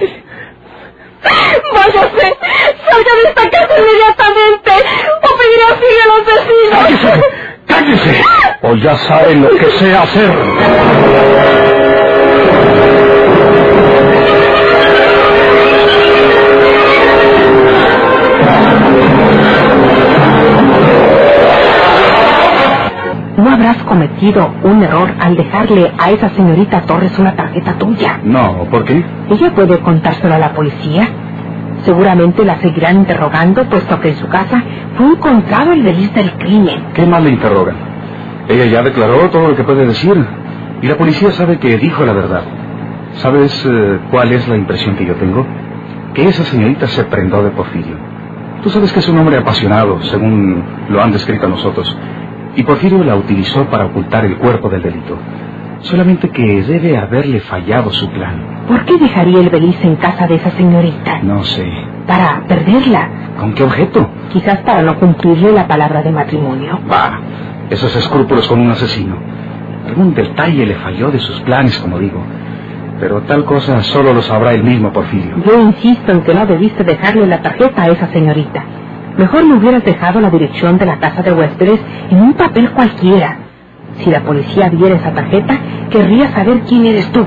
¡Váyase! 1.73 2.37
¡Salga 2.89 3.15
de 3.15 3.23
esta 3.29 3.49
casa 3.49 3.73
inmediatamente! 3.79 4.71
¡O 5.23 5.37
pedirá 5.37 5.65
auxilio 5.69 6.01
a 6.03 6.07
los 6.07 6.25
vecinos! 6.25 6.79
¡Cállese! 6.81 7.23
¡Cállese! 7.67 8.23
O 8.61 8.75
ya 8.75 8.95
sabe 8.97 9.35
lo 9.35 9.49
que 9.49 9.65
sé 9.71 9.95
hacer. 9.95 11.74
Habrás 23.65 23.83
cometido 23.83 24.53
un 24.63 24.83
error 24.83 25.11
al 25.19 25.35
dejarle 25.35 25.91
a 25.97 26.11
esa 26.11 26.29
señorita 26.29 26.81
Torres 26.81 27.17
una 27.17 27.35
tarjeta 27.35 27.73
tuya? 27.79 28.19
No, 28.23 28.65
¿por 28.69 28.85
qué? 28.85 29.03
Ella 29.29 29.55
puede 29.55 29.79
contárselo 29.79 30.35
a 30.35 30.37
la 30.37 30.53
policía. 30.53 31.07
Seguramente 31.83 32.45
la 32.45 32.59
seguirán 32.59 32.97
interrogando, 32.97 33.65
puesto 33.65 33.99
que 33.99 34.09
en 34.09 34.17
su 34.17 34.27
casa 34.27 34.61
fue 34.95 35.07
encontrado 35.07 35.73
el 35.73 35.83
deliz 35.83 36.13
del 36.13 36.31
crimen. 36.33 36.83
¿Qué 36.93 37.07
más 37.07 37.23
le 37.23 37.31
interrogan? 37.31 37.75
Ella 38.47 38.65
ya 38.65 38.83
declaró 38.83 39.29
todo 39.31 39.49
lo 39.49 39.55
que 39.55 39.63
puede 39.63 39.87
decir. 39.87 40.23
Y 40.83 40.87
la 40.87 40.95
policía 40.95 41.31
sabe 41.31 41.57
que 41.57 41.77
dijo 41.77 42.05
la 42.05 42.13
verdad. 42.13 42.43
¿Sabes 43.13 43.65
eh, 43.65 43.99
cuál 44.11 44.31
es 44.31 44.47
la 44.47 44.57
impresión 44.57 44.95
que 44.95 45.07
yo 45.07 45.15
tengo? 45.15 45.43
Que 46.13 46.27
esa 46.27 46.43
señorita 46.43 46.85
se 46.87 47.03
prendó 47.05 47.41
de 47.43 47.49
Porfirio. 47.49 47.95
Tú 48.61 48.69
sabes 48.69 48.91
que 48.91 48.99
es 48.99 49.09
un 49.09 49.17
hombre 49.17 49.37
apasionado, 49.37 50.01
según 50.03 50.63
lo 50.89 51.01
han 51.01 51.11
descrito 51.11 51.47
a 51.47 51.49
nosotros. 51.49 51.97
Y 52.55 52.63
Porfirio 52.63 53.03
la 53.03 53.15
utilizó 53.15 53.65
para 53.65 53.85
ocultar 53.85 54.25
el 54.25 54.37
cuerpo 54.37 54.69
del 54.69 54.81
delito. 54.81 55.17
Solamente 55.81 56.29
que 56.29 56.63
debe 56.63 56.97
haberle 56.97 57.39
fallado 57.41 57.91
su 57.91 58.09
plan. 58.09 58.65
¿Por 58.67 58.85
qué 58.85 58.97
dejaría 58.97 59.39
el 59.39 59.49
beliz 59.49 59.77
en 59.83 59.97
casa 59.97 60.25
de 60.25 60.35
esa 60.35 60.51
señorita? 60.51 61.19
No 61.21 61.43
sé. 61.43 61.69
Para 62.07 62.43
perderla. 62.47 63.09
¿Con 63.39 63.53
qué 63.53 63.63
objeto? 63.63 64.09
Quizás 64.31 64.59
para 64.59 64.81
no 64.81 64.97
cumplirle 64.97 65.51
la 65.51 65.67
palabra 65.67 66.01
de 66.01 66.11
matrimonio. 66.11 66.79
Bah, 66.87 67.19
esos 67.69 67.95
escrúpulos 67.95 68.47
con 68.47 68.61
un 68.61 68.71
asesino. 68.71 69.15
Algún 69.87 70.13
detalle 70.15 70.65
le 70.65 70.75
falló 70.75 71.11
de 71.11 71.19
sus 71.19 71.39
planes, 71.41 71.77
como 71.77 71.99
digo. 71.99 72.23
Pero 72.99 73.21
tal 73.23 73.43
cosa 73.43 73.83
solo 73.83 74.13
lo 74.13 74.21
sabrá 74.21 74.53
él 74.53 74.63
mismo, 74.63 74.91
Porfirio. 74.91 75.35
Yo 75.45 75.59
insisto 75.59 76.11
en 76.11 76.21
que 76.21 76.33
no 76.33 76.45
debiste 76.45 76.83
dejarle 76.83 77.27
la 77.27 77.41
tarjeta 77.41 77.83
a 77.83 77.87
esa 77.89 78.07
señorita. 78.07 78.63
Mejor 79.17 79.45
le 79.45 79.53
hubieras 79.53 79.83
dejado 79.83 80.19
la 80.19 80.29
dirección 80.29 80.77
de 80.77 80.85
la 80.85 80.99
casa 80.99 81.21
de 81.21 81.31
huéspedes 81.31 81.79
en 82.09 82.21
un 82.21 82.33
papel 82.33 82.71
cualquiera. 82.71 83.37
Si 83.99 84.09
la 84.09 84.21
policía 84.21 84.69
viera 84.69 84.95
esa 84.95 85.13
tarjeta, 85.13 85.57
querría 85.89 86.29
saber 86.31 86.61
quién 86.67 86.85
eres 86.85 87.09
tú. 87.11 87.25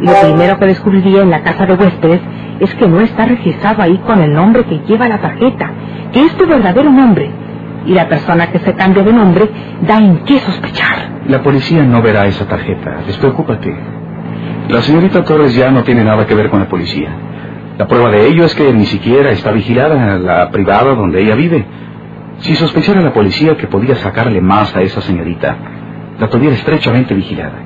Lo 0.00 0.12
primero 0.20 0.58
que 0.58 0.66
descubriría 0.66 1.22
en 1.22 1.30
la 1.30 1.42
casa 1.42 1.64
de 1.64 1.74
huéspedes 1.74 2.20
es 2.60 2.74
que 2.74 2.86
no 2.86 3.00
está 3.00 3.24
registrado 3.24 3.82
ahí 3.82 3.96
con 3.98 4.20
el 4.20 4.34
nombre 4.34 4.64
que 4.64 4.80
lleva 4.86 5.08
la 5.08 5.20
tarjeta, 5.20 5.70
que 6.12 6.22
es 6.26 6.36
tu 6.36 6.46
verdadero 6.46 6.90
nombre. 6.92 7.30
Y 7.86 7.94
la 7.94 8.08
persona 8.08 8.48
que 8.48 8.58
se 8.58 8.74
cambia 8.74 9.02
de 9.02 9.12
nombre 9.12 9.48
da 9.86 9.98
en 9.98 10.18
qué 10.24 10.38
sospechar. 10.38 11.22
La 11.26 11.42
policía 11.42 11.82
no 11.82 12.02
verá 12.02 12.26
esa 12.26 12.46
tarjeta. 12.46 12.98
Despreocúpate. 13.06 13.74
La 14.68 14.82
señorita 14.82 15.24
Torres 15.24 15.54
ya 15.54 15.70
no 15.70 15.82
tiene 15.82 16.04
nada 16.04 16.26
que 16.26 16.34
ver 16.34 16.50
con 16.50 16.60
la 16.60 16.68
policía. 16.68 17.10
La 17.82 17.88
prueba 17.88 18.10
de 18.10 18.28
ello 18.28 18.44
es 18.44 18.54
que 18.54 18.72
ni 18.72 18.86
siquiera 18.86 19.32
está 19.32 19.50
vigilada 19.50 20.16
la 20.16 20.52
privada 20.52 20.94
donde 20.94 21.20
ella 21.20 21.34
vive. 21.34 21.66
Si 22.38 22.54
sospechara 22.54 23.00
la 23.00 23.12
policía 23.12 23.56
que 23.56 23.66
podía 23.66 23.96
sacarle 23.96 24.40
más 24.40 24.76
a 24.76 24.82
esa 24.82 25.00
señorita, 25.00 25.56
la 26.16 26.30
tuviera 26.30 26.54
estrechamente 26.54 27.12
vigilada. 27.12 27.58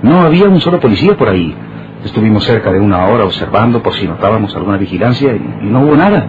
No 0.00 0.22
había 0.22 0.48
un 0.48 0.58
solo 0.62 0.80
policía 0.80 1.18
por 1.18 1.28
ahí. 1.28 1.54
Estuvimos 2.02 2.44
cerca 2.44 2.72
de 2.72 2.80
una 2.80 3.04
hora 3.08 3.26
observando 3.26 3.82
por 3.82 3.92
si 3.92 4.08
notábamos 4.08 4.56
alguna 4.56 4.78
vigilancia 4.78 5.34
y, 5.34 5.66
no 5.66 5.82
hubo 5.82 5.96
nada. 5.96 6.26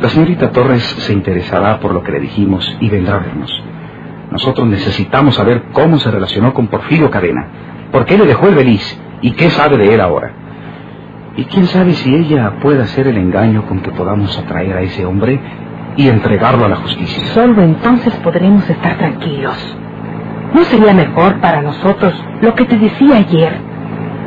La 0.00 0.08
señorita 0.08 0.50
Torres 0.50 0.82
se 0.82 1.12
interesará 1.12 1.78
por 1.78 1.92
lo 1.92 2.02
que 2.02 2.12
le 2.12 2.20
dijimos 2.20 2.74
y 2.80 2.88
vendrá 2.88 3.16
a 3.16 3.18
vernos. 3.18 3.52
Nosotros 4.30 4.66
necesitamos 4.66 5.34
saber 5.34 5.64
cómo 5.72 5.98
se 5.98 6.10
relacionó 6.10 6.54
con 6.54 6.68
Porfirio 6.68 7.10
Cadena, 7.10 7.48
por 7.92 8.06
qué 8.06 8.16
le 8.16 8.24
dejó 8.24 8.48
el 8.48 8.54
beliz 8.54 8.98
y 9.20 9.32
qué 9.32 9.50
sabe 9.50 9.76
de 9.76 9.92
él 9.92 10.00
ahora. 10.00 10.43
Y 11.36 11.44
quién 11.46 11.66
sabe 11.66 11.94
si 11.94 12.14
ella 12.14 12.58
puede 12.60 12.82
hacer 12.82 13.08
el 13.08 13.16
engaño 13.16 13.66
con 13.66 13.80
que 13.80 13.90
podamos 13.90 14.38
atraer 14.38 14.76
a 14.76 14.82
ese 14.82 15.04
hombre 15.04 15.40
y 15.96 16.08
entregarlo 16.08 16.64
a 16.64 16.68
la 16.68 16.76
justicia. 16.76 17.26
Solo 17.34 17.62
entonces 17.62 18.14
podremos 18.22 18.68
estar 18.68 18.96
tranquilos. 18.98 19.76
¿No 20.54 20.62
sería 20.64 20.94
mejor 20.94 21.40
para 21.40 21.60
nosotros 21.62 22.14
lo 22.40 22.54
que 22.54 22.64
te 22.64 22.78
decía 22.78 23.16
ayer? 23.16 23.52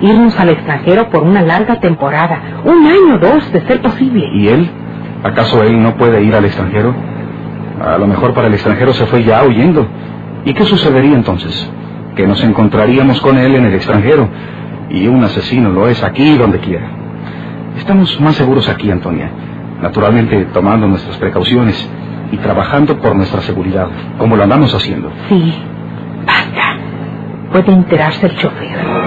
Irnos 0.01 0.37
al 0.37 0.49
extranjero 0.49 1.09
por 1.09 1.23
una 1.23 1.41
larga 1.41 1.79
temporada, 1.79 2.41
un 2.65 2.85
año 2.85 3.15
o 3.15 3.19
dos, 3.19 3.51
de 3.53 3.61
ser 3.61 3.81
posible. 3.81 4.27
¿Y 4.33 4.49
él? 4.49 4.69
¿Acaso 5.23 5.63
él 5.63 5.81
no 5.81 5.95
puede 5.95 6.21
ir 6.23 6.35
al 6.35 6.43
extranjero? 6.43 6.93
A 7.81 7.97
lo 7.97 8.07
mejor 8.07 8.33
para 8.33 8.47
el 8.47 8.53
extranjero 8.53 8.91
se 8.93 9.05
fue 9.05 9.23
ya 9.23 9.43
huyendo. 9.45 9.87
¿Y 10.43 10.53
qué 10.53 10.65
sucedería 10.65 11.15
entonces? 11.15 11.71
Que 12.15 12.27
nos 12.27 12.43
encontraríamos 12.43 13.21
con 13.21 13.37
él 13.37 13.55
en 13.55 13.65
el 13.65 13.73
extranjero. 13.73 14.27
Y 14.89 15.07
un 15.07 15.23
asesino 15.23 15.69
lo 15.69 15.87
es 15.87 16.03
aquí 16.03 16.37
donde 16.37 16.59
quiera. 16.59 16.96
Estamos 17.77 18.19
más 18.19 18.35
seguros 18.35 18.67
aquí, 18.69 18.89
Antonia. 18.91 19.29
Naturalmente 19.81 20.45
tomando 20.53 20.87
nuestras 20.87 21.17
precauciones 21.17 21.87
y 22.31 22.37
trabajando 22.37 22.97
por 22.97 23.15
nuestra 23.15 23.41
seguridad, 23.41 23.87
como 24.17 24.35
lo 24.35 24.43
andamos 24.43 24.73
haciendo. 24.73 25.11
Sí, 25.29 25.53
basta. 26.25 26.77
Puede 27.51 27.71
enterarse 27.71 28.25
el 28.25 28.35
chofer. 28.35 29.06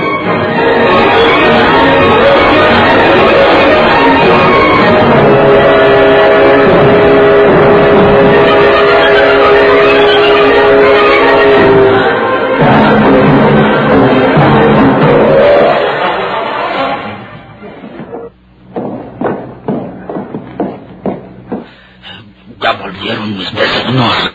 Volvieron 23.01 23.39
mis 23.39 23.51
vecinos. 23.55 24.31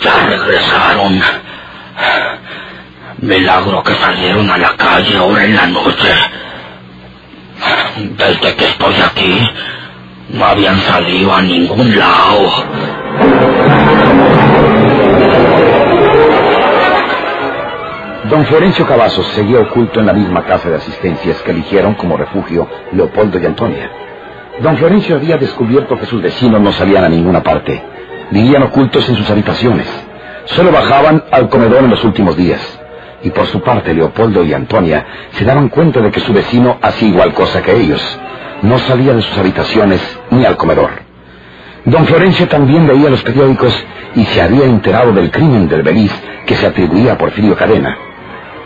Ya 0.00 0.26
regresaron. 0.26 1.20
Milagro 3.18 3.82
que 3.82 3.94
salieron 3.94 4.50
a 4.50 4.56
la 4.56 4.74
calle 4.74 5.18
ahora 5.18 5.44
en 5.44 5.54
la 5.54 5.66
noche. 5.66 6.14
Desde 8.16 8.54
que 8.56 8.64
estoy 8.64 8.94
aquí, 9.04 9.50
no 10.30 10.46
habían 10.46 10.80
salido 10.80 11.34
a 11.34 11.42
ningún 11.42 11.98
lado. 11.98 12.50
Don 18.30 18.46
Florencio 18.46 18.86
Cavazos 18.86 19.26
seguía 19.34 19.60
oculto 19.60 20.00
en 20.00 20.06
la 20.06 20.14
misma 20.14 20.42
casa 20.42 20.70
de 20.70 20.76
asistencias 20.76 21.42
que 21.42 21.50
eligieron 21.50 21.94
como 21.96 22.16
refugio 22.16 22.66
Leopoldo 22.92 23.38
y 23.38 23.44
Antonia. 23.44 23.90
Don 24.60 24.76
Florencio 24.78 25.16
había 25.16 25.36
descubierto 25.36 25.98
que 25.98 26.06
sus 26.06 26.22
vecinos 26.22 26.60
no 26.60 26.72
salían 26.72 27.04
a 27.04 27.08
ninguna 27.08 27.42
parte. 27.42 27.82
Vivían 28.30 28.62
ocultos 28.62 29.06
en 29.08 29.16
sus 29.16 29.28
habitaciones. 29.28 29.86
Solo 30.46 30.72
bajaban 30.72 31.24
al 31.30 31.48
comedor 31.50 31.84
en 31.84 31.90
los 31.90 32.02
últimos 32.04 32.36
días. 32.36 32.60
Y 33.22 33.30
por 33.30 33.46
su 33.46 33.60
parte, 33.60 33.92
Leopoldo 33.92 34.44
y 34.44 34.54
Antonia 34.54 35.04
se 35.32 35.44
daban 35.44 35.68
cuenta 35.68 36.00
de 36.00 36.10
que 36.10 36.20
su 36.20 36.32
vecino 36.32 36.78
hacía 36.80 37.08
igual 37.08 37.34
cosa 37.34 37.62
que 37.62 37.76
ellos. 37.76 38.00
No 38.62 38.78
salía 38.78 39.12
de 39.12 39.22
sus 39.22 39.36
habitaciones 39.36 40.00
ni 40.30 40.46
al 40.46 40.56
comedor. 40.56 40.90
Don 41.84 42.06
Florencio 42.06 42.48
también 42.48 42.86
leía 42.86 43.10
los 43.10 43.22
periódicos 43.22 43.74
y 44.14 44.24
se 44.24 44.40
había 44.40 44.64
enterado 44.64 45.12
del 45.12 45.30
crimen 45.30 45.68
del 45.68 45.82
Beliz 45.82 46.12
que 46.46 46.56
se 46.56 46.66
atribuía 46.66 47.12
a 47.12 47.18
Porfirio 47.18 47.54
Cadena. 47.56 47.96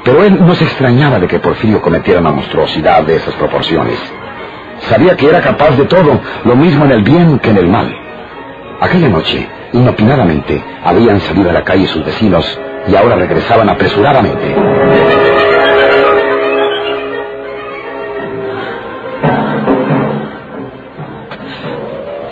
Pero 0.04 0.23
él 0.23 0.38
no 0.40 0.54
se 0.54 0.64
extrañaba 0.64 1.18
de 1.18 1.26
que 1.26 1.40
Porfirio 1.40 1.82
cometiera 1.82 2.20
una 2.20 2.30
monstruosidad 2.30 3.02
de 3.02 3.16
esas 3.16 3.35
proporciones. 3.35 3.99
Sabía 4.88 5.16
que 5.16 5.28
era 5.28 5.40
capaz 5.40 5.76
de 5.76 5.84
todo, 5.84 6.20
lo 6.44 6.56
mismo 6.56 6.84
en 6.84 6.92
el 6.92 7.02
bien 7.02 7.38
que 7.38 7.50
en 7.50 7.56
el 7.58 7.68
mal. 7.68 7.94
Aquella 8.80 9.08
noche, 9.08 9.49
inopinadamente, 9.72 10.62
habían 10.84 11.20
salido 11.20 11.50
a 11.50 11.52
la 11.52 11.62
calle 11.62 11.87
sus 11.87 12.04
vecinos 12.04 12.58
y 12.88 12.96
ahora 12.96 13.16
regresaban 13.16 13.68
apresuradamente. 13.68 14.54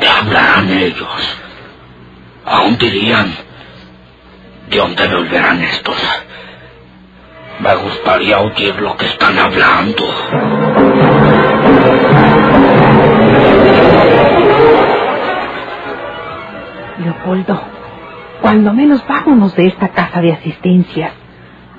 ¿Qué 0.01 0.09
hablarán 0.09 0.71
ellos? 0.71 1.39
Aún 2.45 2.79
dirían, 2.79 3.35
¿de 4.71 4.77
dónde 4.77 5.07
volverán 5.07 5.63
estos? 5.63 5.97
Me 7.61 7.75
gustaría 7.75 8.39
oír 8.41 8.75
lo 8.81 8.97
que 8.97 9.07
están 9.07 9.39
hablando. 9.39 10.05
Cuando 18.41 18.73
menos 18.73 19.05
vámonos 19.07 19.55
de 19.55 19.67
esta 19.67 19.89
casa 19.89 20.21
de 20.21 20.33
asistencias. 20.33 21.13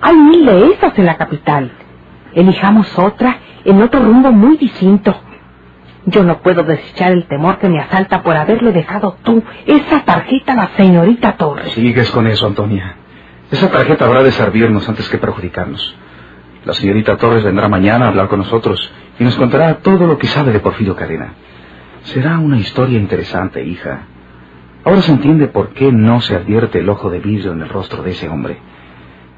Hay 0.01 0.15
mil 0.15 0.45
de 0.45 0.71
esas 0.73 0.97
en 0.97 1.05
la 1.05 1.17
capital. 1.17 1.71
Elijamos 2.33 2.97
otra 2.99 3.37
en 3.65 3.81
otro 3.81 4.01
rumbo 4.01 4.31
muy 4.31 4.57
distinto. 4.57 5.15
Yo 6.05 6.23
no 6.23 6.39
puedo 6.41 6.63
desechar 6.63 7.11
el 7.11 7.27
temor 7.27 7.57
que 7.57 7.69
me 7.69 7.79
asalta 7.79 8.21
por 8.23 8.35
haberle 8.35 8.71
dejado 8.71 9.17
tú 9.23 9.43
esa 9.65 10.03
tarjeta 10.05 10.53
a 10.53 10.55
la 10.55 10.69
señorita 10.77 11.35
Torres. 11.37 11.73
Sigues 11.73 12.09
con 12.11 12.27
eso, 12.27 12.47
Antonia. 12.47 12.95
Esa 13.51 13.69
tarjeta 13.69 14.05
habrá 14.05 14.23
de 14.23 14.31
servirnos 14.31 14.87
antes 14.87 15.09
que 15.09 15.17
perjudicarnos. 15.17 15.95
La 16.65 16.73
señorita 16.73 17.17
Torres 17.17 17.43
vendrá 17.43 17.67
mañana 17.67 18.05
a 18.05 18.07
hablar 18.09 18.27
con 18.27 18.39
nosotros 18.39 18.91
y 19.19 19.23
nos 19.23 19.35
contará 19.35 19.75
todo 19.79 20.07
lo 20.07 20.17
que 20.17 20.27
sabe 20.27 20.51
de 20.51 20.59
Porfirio 20.59 20.95
Cadena. 20.95 21.33
Será 22.03 22.39
una 22.39 22.57
historia 22.57 22.99
interesante, 22.99 23.63
hija. 23.63 24.03
Ahora 24.85 25.01
se 25.01 25.11
entiende 25.11 25.47
por 25.47 25.69
qué 25.73 25.91
no 25.91 26.21
se 26.21 26.35
advierte 26.35 26.79
el 26.79 26.89
ojo 26.89 27.09
de 27.09 27.19
vidrio 27.19 27.51
en 27.51 27.61
el 27.61 27.69
rostro 27.69 28.01
de 28.03 28.11
ese 28.11 28.29
hombre. 28.29 28.57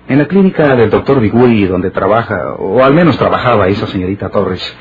En 0.07 0.17
la 0.19 0.25
clínica 0.25 0.75
del 0.75 0.89
doctor 0.89 1.19
Bigui, 1.19 1.65
donde 1.65 1.91
trabaja, 1.91 2.55
o 2.57 2.83
al 2.83 2.93
menos 2.93 3.17
trabajaba 3.17 3.67
esa 3.67 3.88
señorita 3.88 4.29
Torres, 4.29 4.75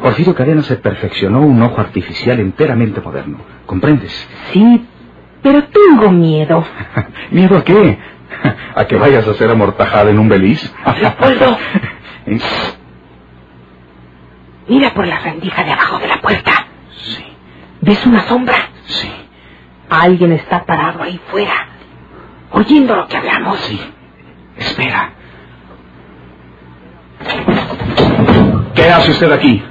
Porfirio 0.00 0.34
Cadena 0.34 0.62
se 0.62 0.76
perfeccionó 0.76 1.40
un 1.40 1.60
ojo 1.62 1.80
artificial 1.80 2.38
enteramente 2.38 3.00
moderno. 3.00 3.38
¿Comprendes? 3.66 4.12
Sí, 4.52 4.86
pero 5.42 5.64
tengo 5.64 6.10
miedo. 6.12 6.64
¿Miedo 7.30 7.56
a 7.58 7.64
qué? 7.64 7.98
¿A 8.76 8.84
que 8.86 8.96
vayas 8.96 9.26
a 9.26 9.34
ser 9.34 9.50
amortajada 9.50 10.10
en 10.10 10.18
un 10.18 10.28
beliz? 10.28 10.72
Leopoldo. 11.00 11.56
Mira 14.68 14.92
por 14.94 15.06
la 15.06 15.18
rendija 15.18 15.64
de 15.64 15.72
abajo 15.72 15.98
de 15.98 16.06
la 16.08 16.20
puerta. 16.20 16.52
Sí, 16.96 17.24
¿Ves 17.80 18.04
una 18.06 18.20
sombra? 18.22 18.54
sí, 18.86 19.10
Alguien 19.90 20.32
está 20.32 20.64
parado 20.66 21.02
ahí 21.02 21.20
fuera, 21.30 21.68
oyendo 22.52 22.96
lo 22.96 23.08
que 23.08 23.16
hablamos. 23.16 23.58
sí. 23.60 23.80
Espera. 24.58 25.12
¿Qué 28.74 28.90
hace 28.90 29.10
usted 29.12 29.32
aquí? 29.32 29.62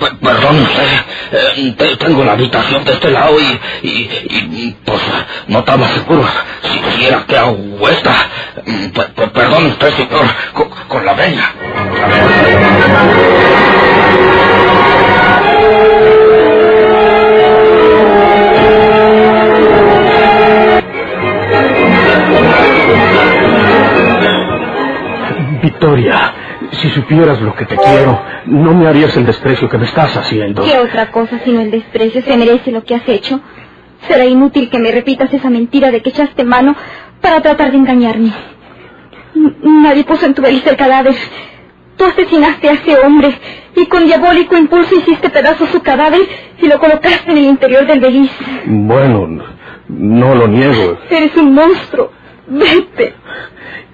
P- 0.00 0.16
Perdón 0.22 0.60
usted, 0.62 0.88
eh, 1.32 1.74
te- 1.78 1.96
tengo 1.98 2.24
la 2.24 2.32
habitación 2.32 2.84
de 2.84 2.92
este 2.94 3.10
lado 3.10 3.36
y, 3.40 3.60
y, 3.88 3.90
y, 3.90 4.76
pues 4.84 5.00
no 5.48 5.60
estaba 5.60 5.88
seguro 5.88 6.24
si, 6.62 6.78
si 6.96 7.06
era 7.06 7.24
que 7.26 7.36
hago 7.38 7.88
esta. 7.88 8.14
P- 8.64 9.02
p- 9.16 9.28
Perdón 9.28 9.66
usted, 9.66 9.90
señor, 9.94 10.26
con, 10.54 10.68
con 10.88 11.06
la 11.06 11.14
veña. 11.14 11.54
Victoria, 25.98 26.34
si 26.72 26.88
supieras 26.90 27.40
lo 27.40 27.54
que 27.54 27.64
te 27.66 27.76
quiero, 27.76 28.20
no 28.46 28.74
me 28.74 28.88
harías 28.88 29.16
el 29.16 29.24
desprecio 29.26 29.68
que 29.68 29.78
me 29.78 29.84
estás 29.84 30.16
haciendo. 30.16 30.64
¿Qué 30.64 30.76
otra 30.78 31.10
cosa 31.12 31.38
sino 31.44 31.60
el 31.60 31.70
desprecio 31.70 32.20
se 32.22 32.36
merece 32.36 32.72
lo 32.72 32.82
que 32.84 32.94
has 32.96 33.08
hecho? 33.08 33.40
Será 34.08 34.24
inútil 34.26 34.68
que 34.70 34.78
me 34.80 34.90
repitas 34.90 35.32
esa 35.32 35.50
mentira 35.50 35.90
de 35.92 36.02
que 36.02 36.10
echaste 36.10 36.42
mano 36.44 36.74
para 37.20 37.40
tratar 37.40 37.70
de 37.70 37.76
engañarme. 37.78 38.32
N- 39.36 39.54
Nadie 39.62 40.04
puso 40.04 40.26
en 40.26 40.34
tu 40.34 40.42
beliz 40.42 40.66
el 40.66 40.76
cadáver. 40.76 41.14
Tú 41.96 42.04
asesinaste 42.04 42.68
a 42.68 42.72
ese 42.72 42.96
hombre 42.98 43.32
y 43.76 43.86
con 43.86 44.04
diabólico 44.04 44.56
impulso 44.56 44.96
hiciste 44.96 45.30
pedazos 45.30 45.68
su 45.70 45.80
cadáver 45.80 46.22
y 46.60 46.66
lo 46.66 46.78
colocaste 46.80 47.30
en 47.30 47.38
el 47.38 47.44
interior 47.44 47.86
del 47.86 48.00
beliz. 48.00 48.30
Bueno, 48.66 49.28
No 49.88 50.34
lo 50.34 50.48
niego. 50.48 50.98
Eres 51.08 51.36
un 51.36 51.54
monstruo. 51.54 52.10
Vete. 52.46 53.14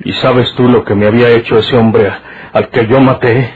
¿Y 0.04 0.12
sabes 0.14 0.52
tú 0.54 0.68
lo 0.68 0.84
que 0.84 0.94
me 0.94 1.06
había 1.06 1.28
hecho 1.30 1.58
ese 1.58 1.76
hombre 1.76 2.10
al 2.52 2.68
que 2.68 2.86
yo 2.86 3.00
maté? 3.00 3.52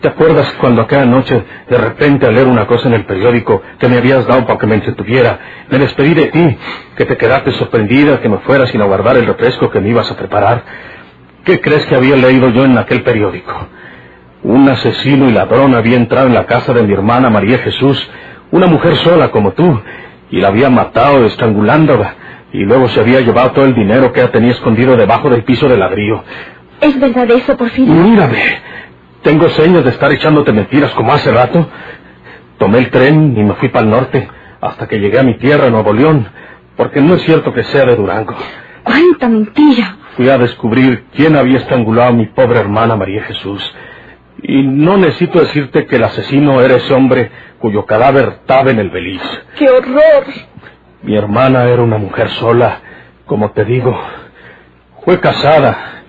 ¿Te 0.00 0.08
acuerdas 0.08 0.50
cuando 0.58 0.82
aquella 0.82 1.04
noche, 1.04 1.44
de 1.68 1.76
repente, 1.76 2.26
al 2.26 2.34
leer 2.34 2.46
una 2.46 2.66
cosa 2.66 2.88
en 2.88 2.94
el 2.94 3.04
periódico 3.04 3.62
que 3.78 3.86
me 3.86 3.98
habías 3.98 4.26
dado 4.26 4.46
para 4.46 4.58
que 4.58 4.66
me 4.66 4.76
entretuviera, 4.76 5.38
me 5.68 5.78
despedí 5.78 6.14
de 6.14 6.26
ti, 6.26 6.58
que 6.96 7.04
te 7.04 7.18
quedaste 7.18 7.52
sorprendida 7.52 8.20
que 8.20 8.28
me 8.30 8.38
fueras 8.38 8.70
sin 8.70 8.80
aguardar 8.80 9.18
el 9.18 9.26
refresco 9.26 9.70
que 9.70 9.80
me 9.80 9.90
ibas 9.90 10.10
a 10.10 10.16
preparar? 10.16 10.64
¿Qué 11.44 11.60
crees 11.60 11.84
que 11.84 11.94
había 11.94 12.16
leído 12.16 12.48
yo 12.48 12.64
en 12.64 12.78
aquel 12.78 13.02
periódico? 13.02 13.52
Un 14.42 14.66
asesino 14.70 15.28
y 15.28 15.32
ladrón 15.32 15.74
había 15.74 15.96
entrado 15.96 16.28
en 16.28 16.34
la 16.34 16.46
casa 16.46 16.72
de 16.72 16.82
mi 16.82 16.94
hermana 16.94 17.28
María 17.28 17.58
Jesús, 17.58 18.10
una 18.50 18.66
mujer 18.66 18.96
sola 18.96 19.30
como 19.30 19.52
tú, 19.52 19.82
y 20.30 20.40
la 20.40 20.48
había 20.48 20.70
matado 20.70 21.26
estrangulándola, 21.26 22.14
y 22.52 22.64
luego 22.64 22.88
se 22.88 23.00
había 23.00 23.20
llevado 23.20 23.52
todo 23.52 23.64
el 23.64 23.74
dinero 23.74 24.12
que 24.12 24.26
tenía 24.28 24.52
escondido 24.52 24.96
debajo 24.96 25.30
del 25.30 25.44
piso 25.44 25.68
de 25.68 25.76
ladrillo. 25.76 26.22
¿Es 26.80 26.98
verdad 26.98 27.30
eso, 27.30 27.56
Porfirio? 27.56 27.92
Mírame. 27.94 28.42
Tengo 29.22 29.48
señas 29.50 29.84
de 29.84 29.90
estar 29.90 30.10
echándote 30.12 30.52
mentiras 30.52 30.92
como 30.94 31.12
hace 31.12 31.30
rato. 31.30 31.68
Tomé 32.58 32.78
el 32.78 32.90
tren 32.90 33.36
y 33.36 33.42
me 33.42 33.54
fui 33.54 33.68
para 33.68 33.84
el 33.84 33.90
norte 33.90 34.28
hasta 34.60 34.86
que 34.88 34.98
llegué 34.98 35.18
a 35.18 35.22
mi 35.22 35.38
tierra, 35.38 35.70
Nuevo 35.70 35.92
León, 35.92 36.28
porque 36.76 37.00
no 37.00 37.14
es 37.14 37.22
cierto 37.22 37.52
que 37.52 37.64
sea 37.64 37.84
de 37.86 37.96
Durango. 37.96 38.34
¡Cuánta 38.82 39.28
mentira! 39.28 39.96
Fui 40.16 40.28
a 40.28 40.38
descubrir 40.38 41.04
quién 41.14 41.36
había 41.36 41.58
estrangulado 41.58 42.10
a 42.10 42.12
mi 42.12 42.26
pobre 42.26 42.58
hermana 42.58 42.96
María 42.96 43.22
Jesús. 43.24 43.62
Y 44.42 44.62
no 44.62 44.96
necesito 44.96 45.40
decirte 45.40 45.86
que 45.86 45.96
el 45.96 46.04
asesino 46.04 46.60
era 46.60 46.76
ese 46.76 46.92
hombre 46.94 47.30
cuyo 47.58 47.84
cadáver 47.84 48.38
estaba 48.40 48.70
en 48.70 48.80
el 48.80 48.90
beliz. 48.90 49.22
¡Qué 49.58 49.68
horror! 49.68 50.24
Mi 51.02 51.16
hermana 51.16 51.64
era 51.64 51.82
una 51.82 51.96
mujer 51.96 52.28
sola, 52.30 52.80
como 53.24 53.52
te 53.52 53.64
digo. 53.64 53.98
Fue 55.04 55.18
casada, 55.18 56.02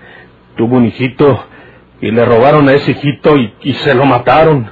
tuvo 0.56 0.76
un 0.76 0.84
hijito 0.84 1.44
y 2.00 2.10
le 2.10 2.24
robaron 2.24 2.68
a 2.68 2.74
ese 2.74 2.90
hijito 2.90 3.36
y, 3.36 3.72
se 3.74 3.94
lo 3.94 4.04
mataron. 4.04 4.70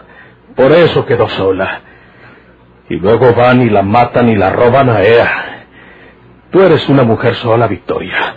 Por 0.55 0.73
eso 0.73 1.07
quedó 1.07 1.29
sola. 1.29 1.81
Y 2.91 2.97
luego 2.97 3.33
van 3.33 3.63
y 3.63 3.71
la 3.71 3.83
matan 3.83 4.29
y 4.29 4.37
la 4.37 4.51
roban 4.51 4.91
a 4.91 5.01
ella. 5.01 5.67
Tú 6.51 6.61
eres 6.61 6.87
una 6.89 7.05
mujer 7.05 7.37
sola, 7.37 7.67
Victoria. 7.67 8.35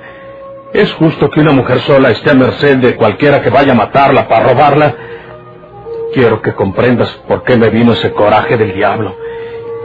¿Es 0.73 0.93
justo 0.93 1.29
que 1.29 1.41
una 1.41 1.51
mujer 1.51 1.79
sola 1.79 2.11
esté 2.11 2.31
a 2.31 2.35
merced 2.35 2.77
de 2.77 2.95
cualquiera 2.95 3.41
que 3.41 3.49
vaya 3.49 3.73
a 3.73 3.75
matarla 3.75 4.27
para 4.27 4.47
robarla? 4.47 4.95
Quiero 6.13 6.41
que 6.41 6.53
comprendas 6.53 7.09
por 7.27 7.43
qué 7.43 7.57
me 7.57 7.69
vino 7.69 7.91
ese 7.93 8.11
coraje 8.11 8.55
del 8.55 8.73
diablo. 8.73 9.17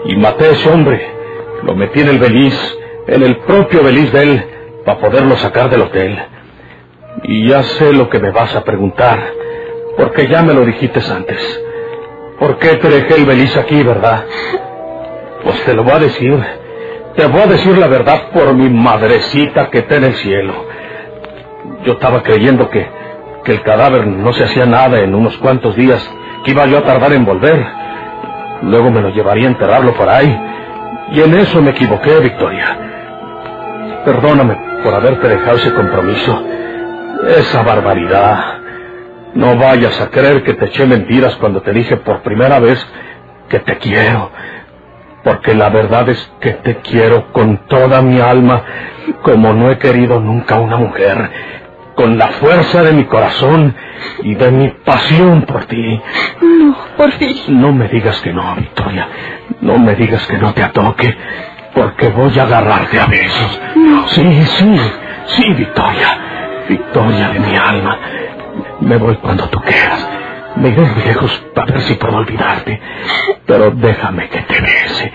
Y 0.05 0.17
maté 0.17 0.45
a 0.45 0.51
ese 0.51 0.69
hombre. 0.71 1.18
Lo 1.63 1.75
metí 1.75 2.01
en 2.01 2.09
el 2.09 2.19
beliz, 2.19 2.79
en 3.07 3.23
el 3.23 3.37
propio 3.39 3.83
beliz 3.83 4.13
de 4.13 4.23
él, 4.23 4.45
para 4.85 5.01
poderlo 5.01 5.37
sacar 5.37 5.69
del 5.71 5.83
hotel. 5.83 6.19
Y 7.25 7.49
ya 7.49 7.63
sé 7.63 7.93
lo 7.93 8.09
que 8.09 8.21
me 8.21 8.31
vas 8.31 8.55
a 8.55 8.65
preguntar, 8.65 9.33
porque 9.97 10.29
ya 10.29 10.43
me 10.43 10.55
lo 10.55 10.65
dijiste 10.65 11.01
antes. 11.11 11.63
¿Por 12.39 12.59
qué 12.59 12.77
te 12.77 12.89
dejé 12.89 13.17
el 13.17 13.27
beliz 13.27 13.57
aquí, 13.57 13.83
verdad? 13.83 14.25
Pues 15.43 15.61
te 15.65 15.75
lo 15.75 15.83
voy 15.83 15.95
a 15.95 15.99
decir. 15.99 16.39
Te 17.17 17.27
voy 17.27 17.41
a 17.41 17.47
decir 17.47 17.77
la 17.77 17.89
verdad 17.89 18.31
por 18.33 18.55
mi 18.55 18.69
madrecita 18.71 19.71
que 19.71 19.79
está 19.79 19.97
en 19.97 20.05
el 20.05 20.15
cielo. 20.15 20.55
Yo 21.85 21.95
estaba 21.95 22.23
creyendo 22.23 22.71
que, 22.71 22.87
que 23.45 23.53
el 23.53 23.63
cadáver 23.63 24.07
no 24.07 24.33
se 24.33 24.45
hacía 24.45 24.67
nada 24.67 25.01
en 25.01 25.15
unos 25.15 25.37
cuantos 25.39 25.75
días, 25.75 26.09
que 26.45 26.53
iba 26.53 26.67
yo 26.67 26.79
a 26.79 26.85
tardar 26.85 27.13
en 27.13 27.25
volver. 27.25 27.67
Luego 28.63 28.91
me 28.93 29.01
lo 29.01 29.09
llevaría 29.11 29.49
a 29.49 29.51
enterrarlo 29.51 29.95
por 29.95 30.09
ahí. 30.09 30.41
Y 31.13 31.21
en 31.21 31.35
eso 31.35 31.63
me 31.63 31.71
equivoqué, 31.71 32.21
Victoria. 32.21 32.77
Perdóname 34.05 34.57
por 34.83 34.95
haberte 34.95 35.29
dejado 35.29 35.57
ese 35.57 35.73
compromiso. 35.73 36.43
Esa 37.37 37.63
barbaridad. 37.63 38.59
No 39.35 39.57
vayas 39.57 40.01
a 40.01 40.11
creer 40.11 40.43
que 40.43 40.55
te 40.55 40.67
eché 40.67 40.87
mentiras 40.87 41.37
cuando 41.37 41.63
te 41.63 41.73
dije 41.73 41.97
por 41.99 42.23
primera 42.23 42.59
vez 42.59 42.85
que 43.49 43.59
te 43.61 43.79
quiero. 43.79 44.31
Porque 45.25 45.55
la 45.55 45.69
verdad 45.69 46.09
es 46.09 46.33
que 46.41 46.53
te 46.53 46.77
quiero 46.77 47.33
con 47.33 47.67
toda 47.69 48.01
mi 48.03 48.21
alma, 48.21 48.63
como 49.23 49.53
no 49.53 49.71
he 49.71 49.79
querido 49.79 50.21
nunca 50.21 50.61
una 50.61 50.77
mujer. 50.77 51.31
Con 51.99 52.17
la 52.17 52.29
fuerza 52.29 52.85
de 52.85 52.93
mi 52.93 53.07
corazón 53.07 53.75
y 54.23 54.37
de 54.37 54.53
mi 54.53 54.69
pasión 54.69 55.43
por 55.43 55.65
ti. 55.65 56.01
No, 56.41 56.77
por 56.97 57.11
fin. 57.11 57.37
No 57.49 57.73
me 57.73 57.89
digas 57.89 58.21
que 58.21 58.33
no, 58.33 58.55
Victoria. 58.55 59.09
No 59.63 59.79
me 59.79 59.97
digas 59.97 60.25
que 60.29 60.39
no 60.39 60.55
te 60.55 60.63
atoque, 60.63 61.13
porque 61.75 62.09
voy 62.11 62.39
a 62.39 62.45
agarrarte 62.45 63.01
a 63.01 63.07
besos. 63.07 63.61
No. 63.75 64.07
Sí, 64.07 64.45
sí, 64.45 64.81
sí, 65.27 65.55
Victoria. 65.55 66.19
Victoria 66.69 67.31
de 67.31 67.41
mi 67.41 67.57
alma. 67.57 67.99
Me 68.81 68.97
voy 68.97 69.17
cuando 69.17 69.49
tú 69.49 69.61
quieras. 69.63 70.09
Me 70.55 70.69
iré 70.69 70.87
lejos 71.05 71.33
para 71.53 71.73
ver 71.73 71.83
si 71.83 71.95
puedo 71.95 72.17
olvidarte. 72.19 72.81
Pero 73.45 73.73
déjame 73.73 74.29
que 74.29 74.39
te 74.43 74.61
bese. 74.61 75.13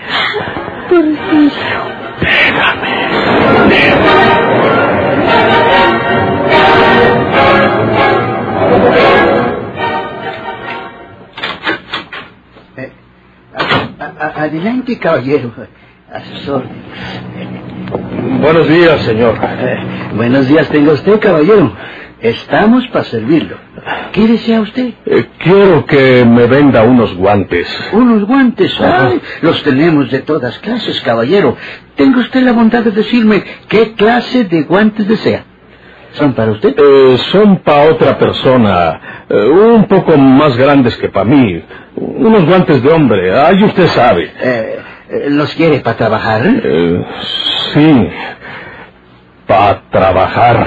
Porfirio. 0.90 1.80
Déjame. 2.20 3.08
Déjame. 3.70 4.83
Adelante, 14.44 14.98
caballero. 14.98 15.52
A 16.12 16.20
sus 16.20 16.48
órdenes. 16.48 16.76
Buenos 18.40 18.68
días, 18.68 19.00
señor. 19.02 19.36
Eh, 19.42 19.76
buenos 20.14 20.48
días 20.48 20.68
tenga 20.68 20.92
usted, 20.92 21.18
caballero. 21.18 21.72
Estamos 22.20 22.86
para 22.88 23.04
servirlo. 23.04 23.56
¿Qué 24.12 24.26
desea 24.26 24.60
usted? 24.60 24.94
Eh, 25.04 25.26
quiero 25.38 25.84
que 25.84 26.24
me 26.24 26.46
venda 26.46 26.82
unos 26.84 27.14
guantes. 27.14 27.68
Unos 27.92 28.24
guantes. 28.26 28.80
Ay, 28.80 29.20
los 29.42 29.62
tenemos 29.62 30.10
de 30.10 30.20
todas 30.20 30.58
clases, 30.60 31.00
caballero. 31.02 31.56
Tenga 31.96 32.20
usted 32.20 32.42
la 32.42 32.52
bondad 32.52 32.82
de 32.82 32.92
decirme 32.92 33.44
qué 33.68 33.92
clase 33.94 34.44
de 34.44 34.62
guantes 34.62 35.06
desea. 35.08 35.44
¿Son 36.14 36.32
para 36.32 36.52
usted? 36.52 36.74
Eh, 36.78 37.18
son 37.32 37.58
para 37.58 37.90
otra 37.90 38.16
persona, 38.18 39.24
eh, 39.28 39.34
un 39.48 39.86
poco 39.88 40.16
más 40.16 40.56
grandes 40.56 40.96
que 40.96 41.08
para 41.08 41.24
mí. 41.24 41.62
Unos 41.96 42.44
guantes 42.46 42.82
de 42.82 42.90
hombre, 42.92 43.36
ahí 43.36 43.62
usted 43.64 43.86
sabe. 43.88 44.32
Eh, 44.40 44.78
¿Los 45.30 45.52
quiere 45.54 45.80
para 45.80 45.96
trabajar? 45.96 46.42
Eh, 46.46 47.04
sí, 47.72 48.08
para 49.46 49.82
trabajar. 49.90 50.66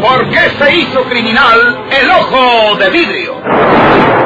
¿Por 0.00 0.30
qué 0.30 0.50
se 0.58 0.74
hizo 0.76 1.02
criminal 1.04 1.84
el 2.00 2.10
ojo 2.10 2.76
de 2.76 2.90
vidrio? 2.90 4.25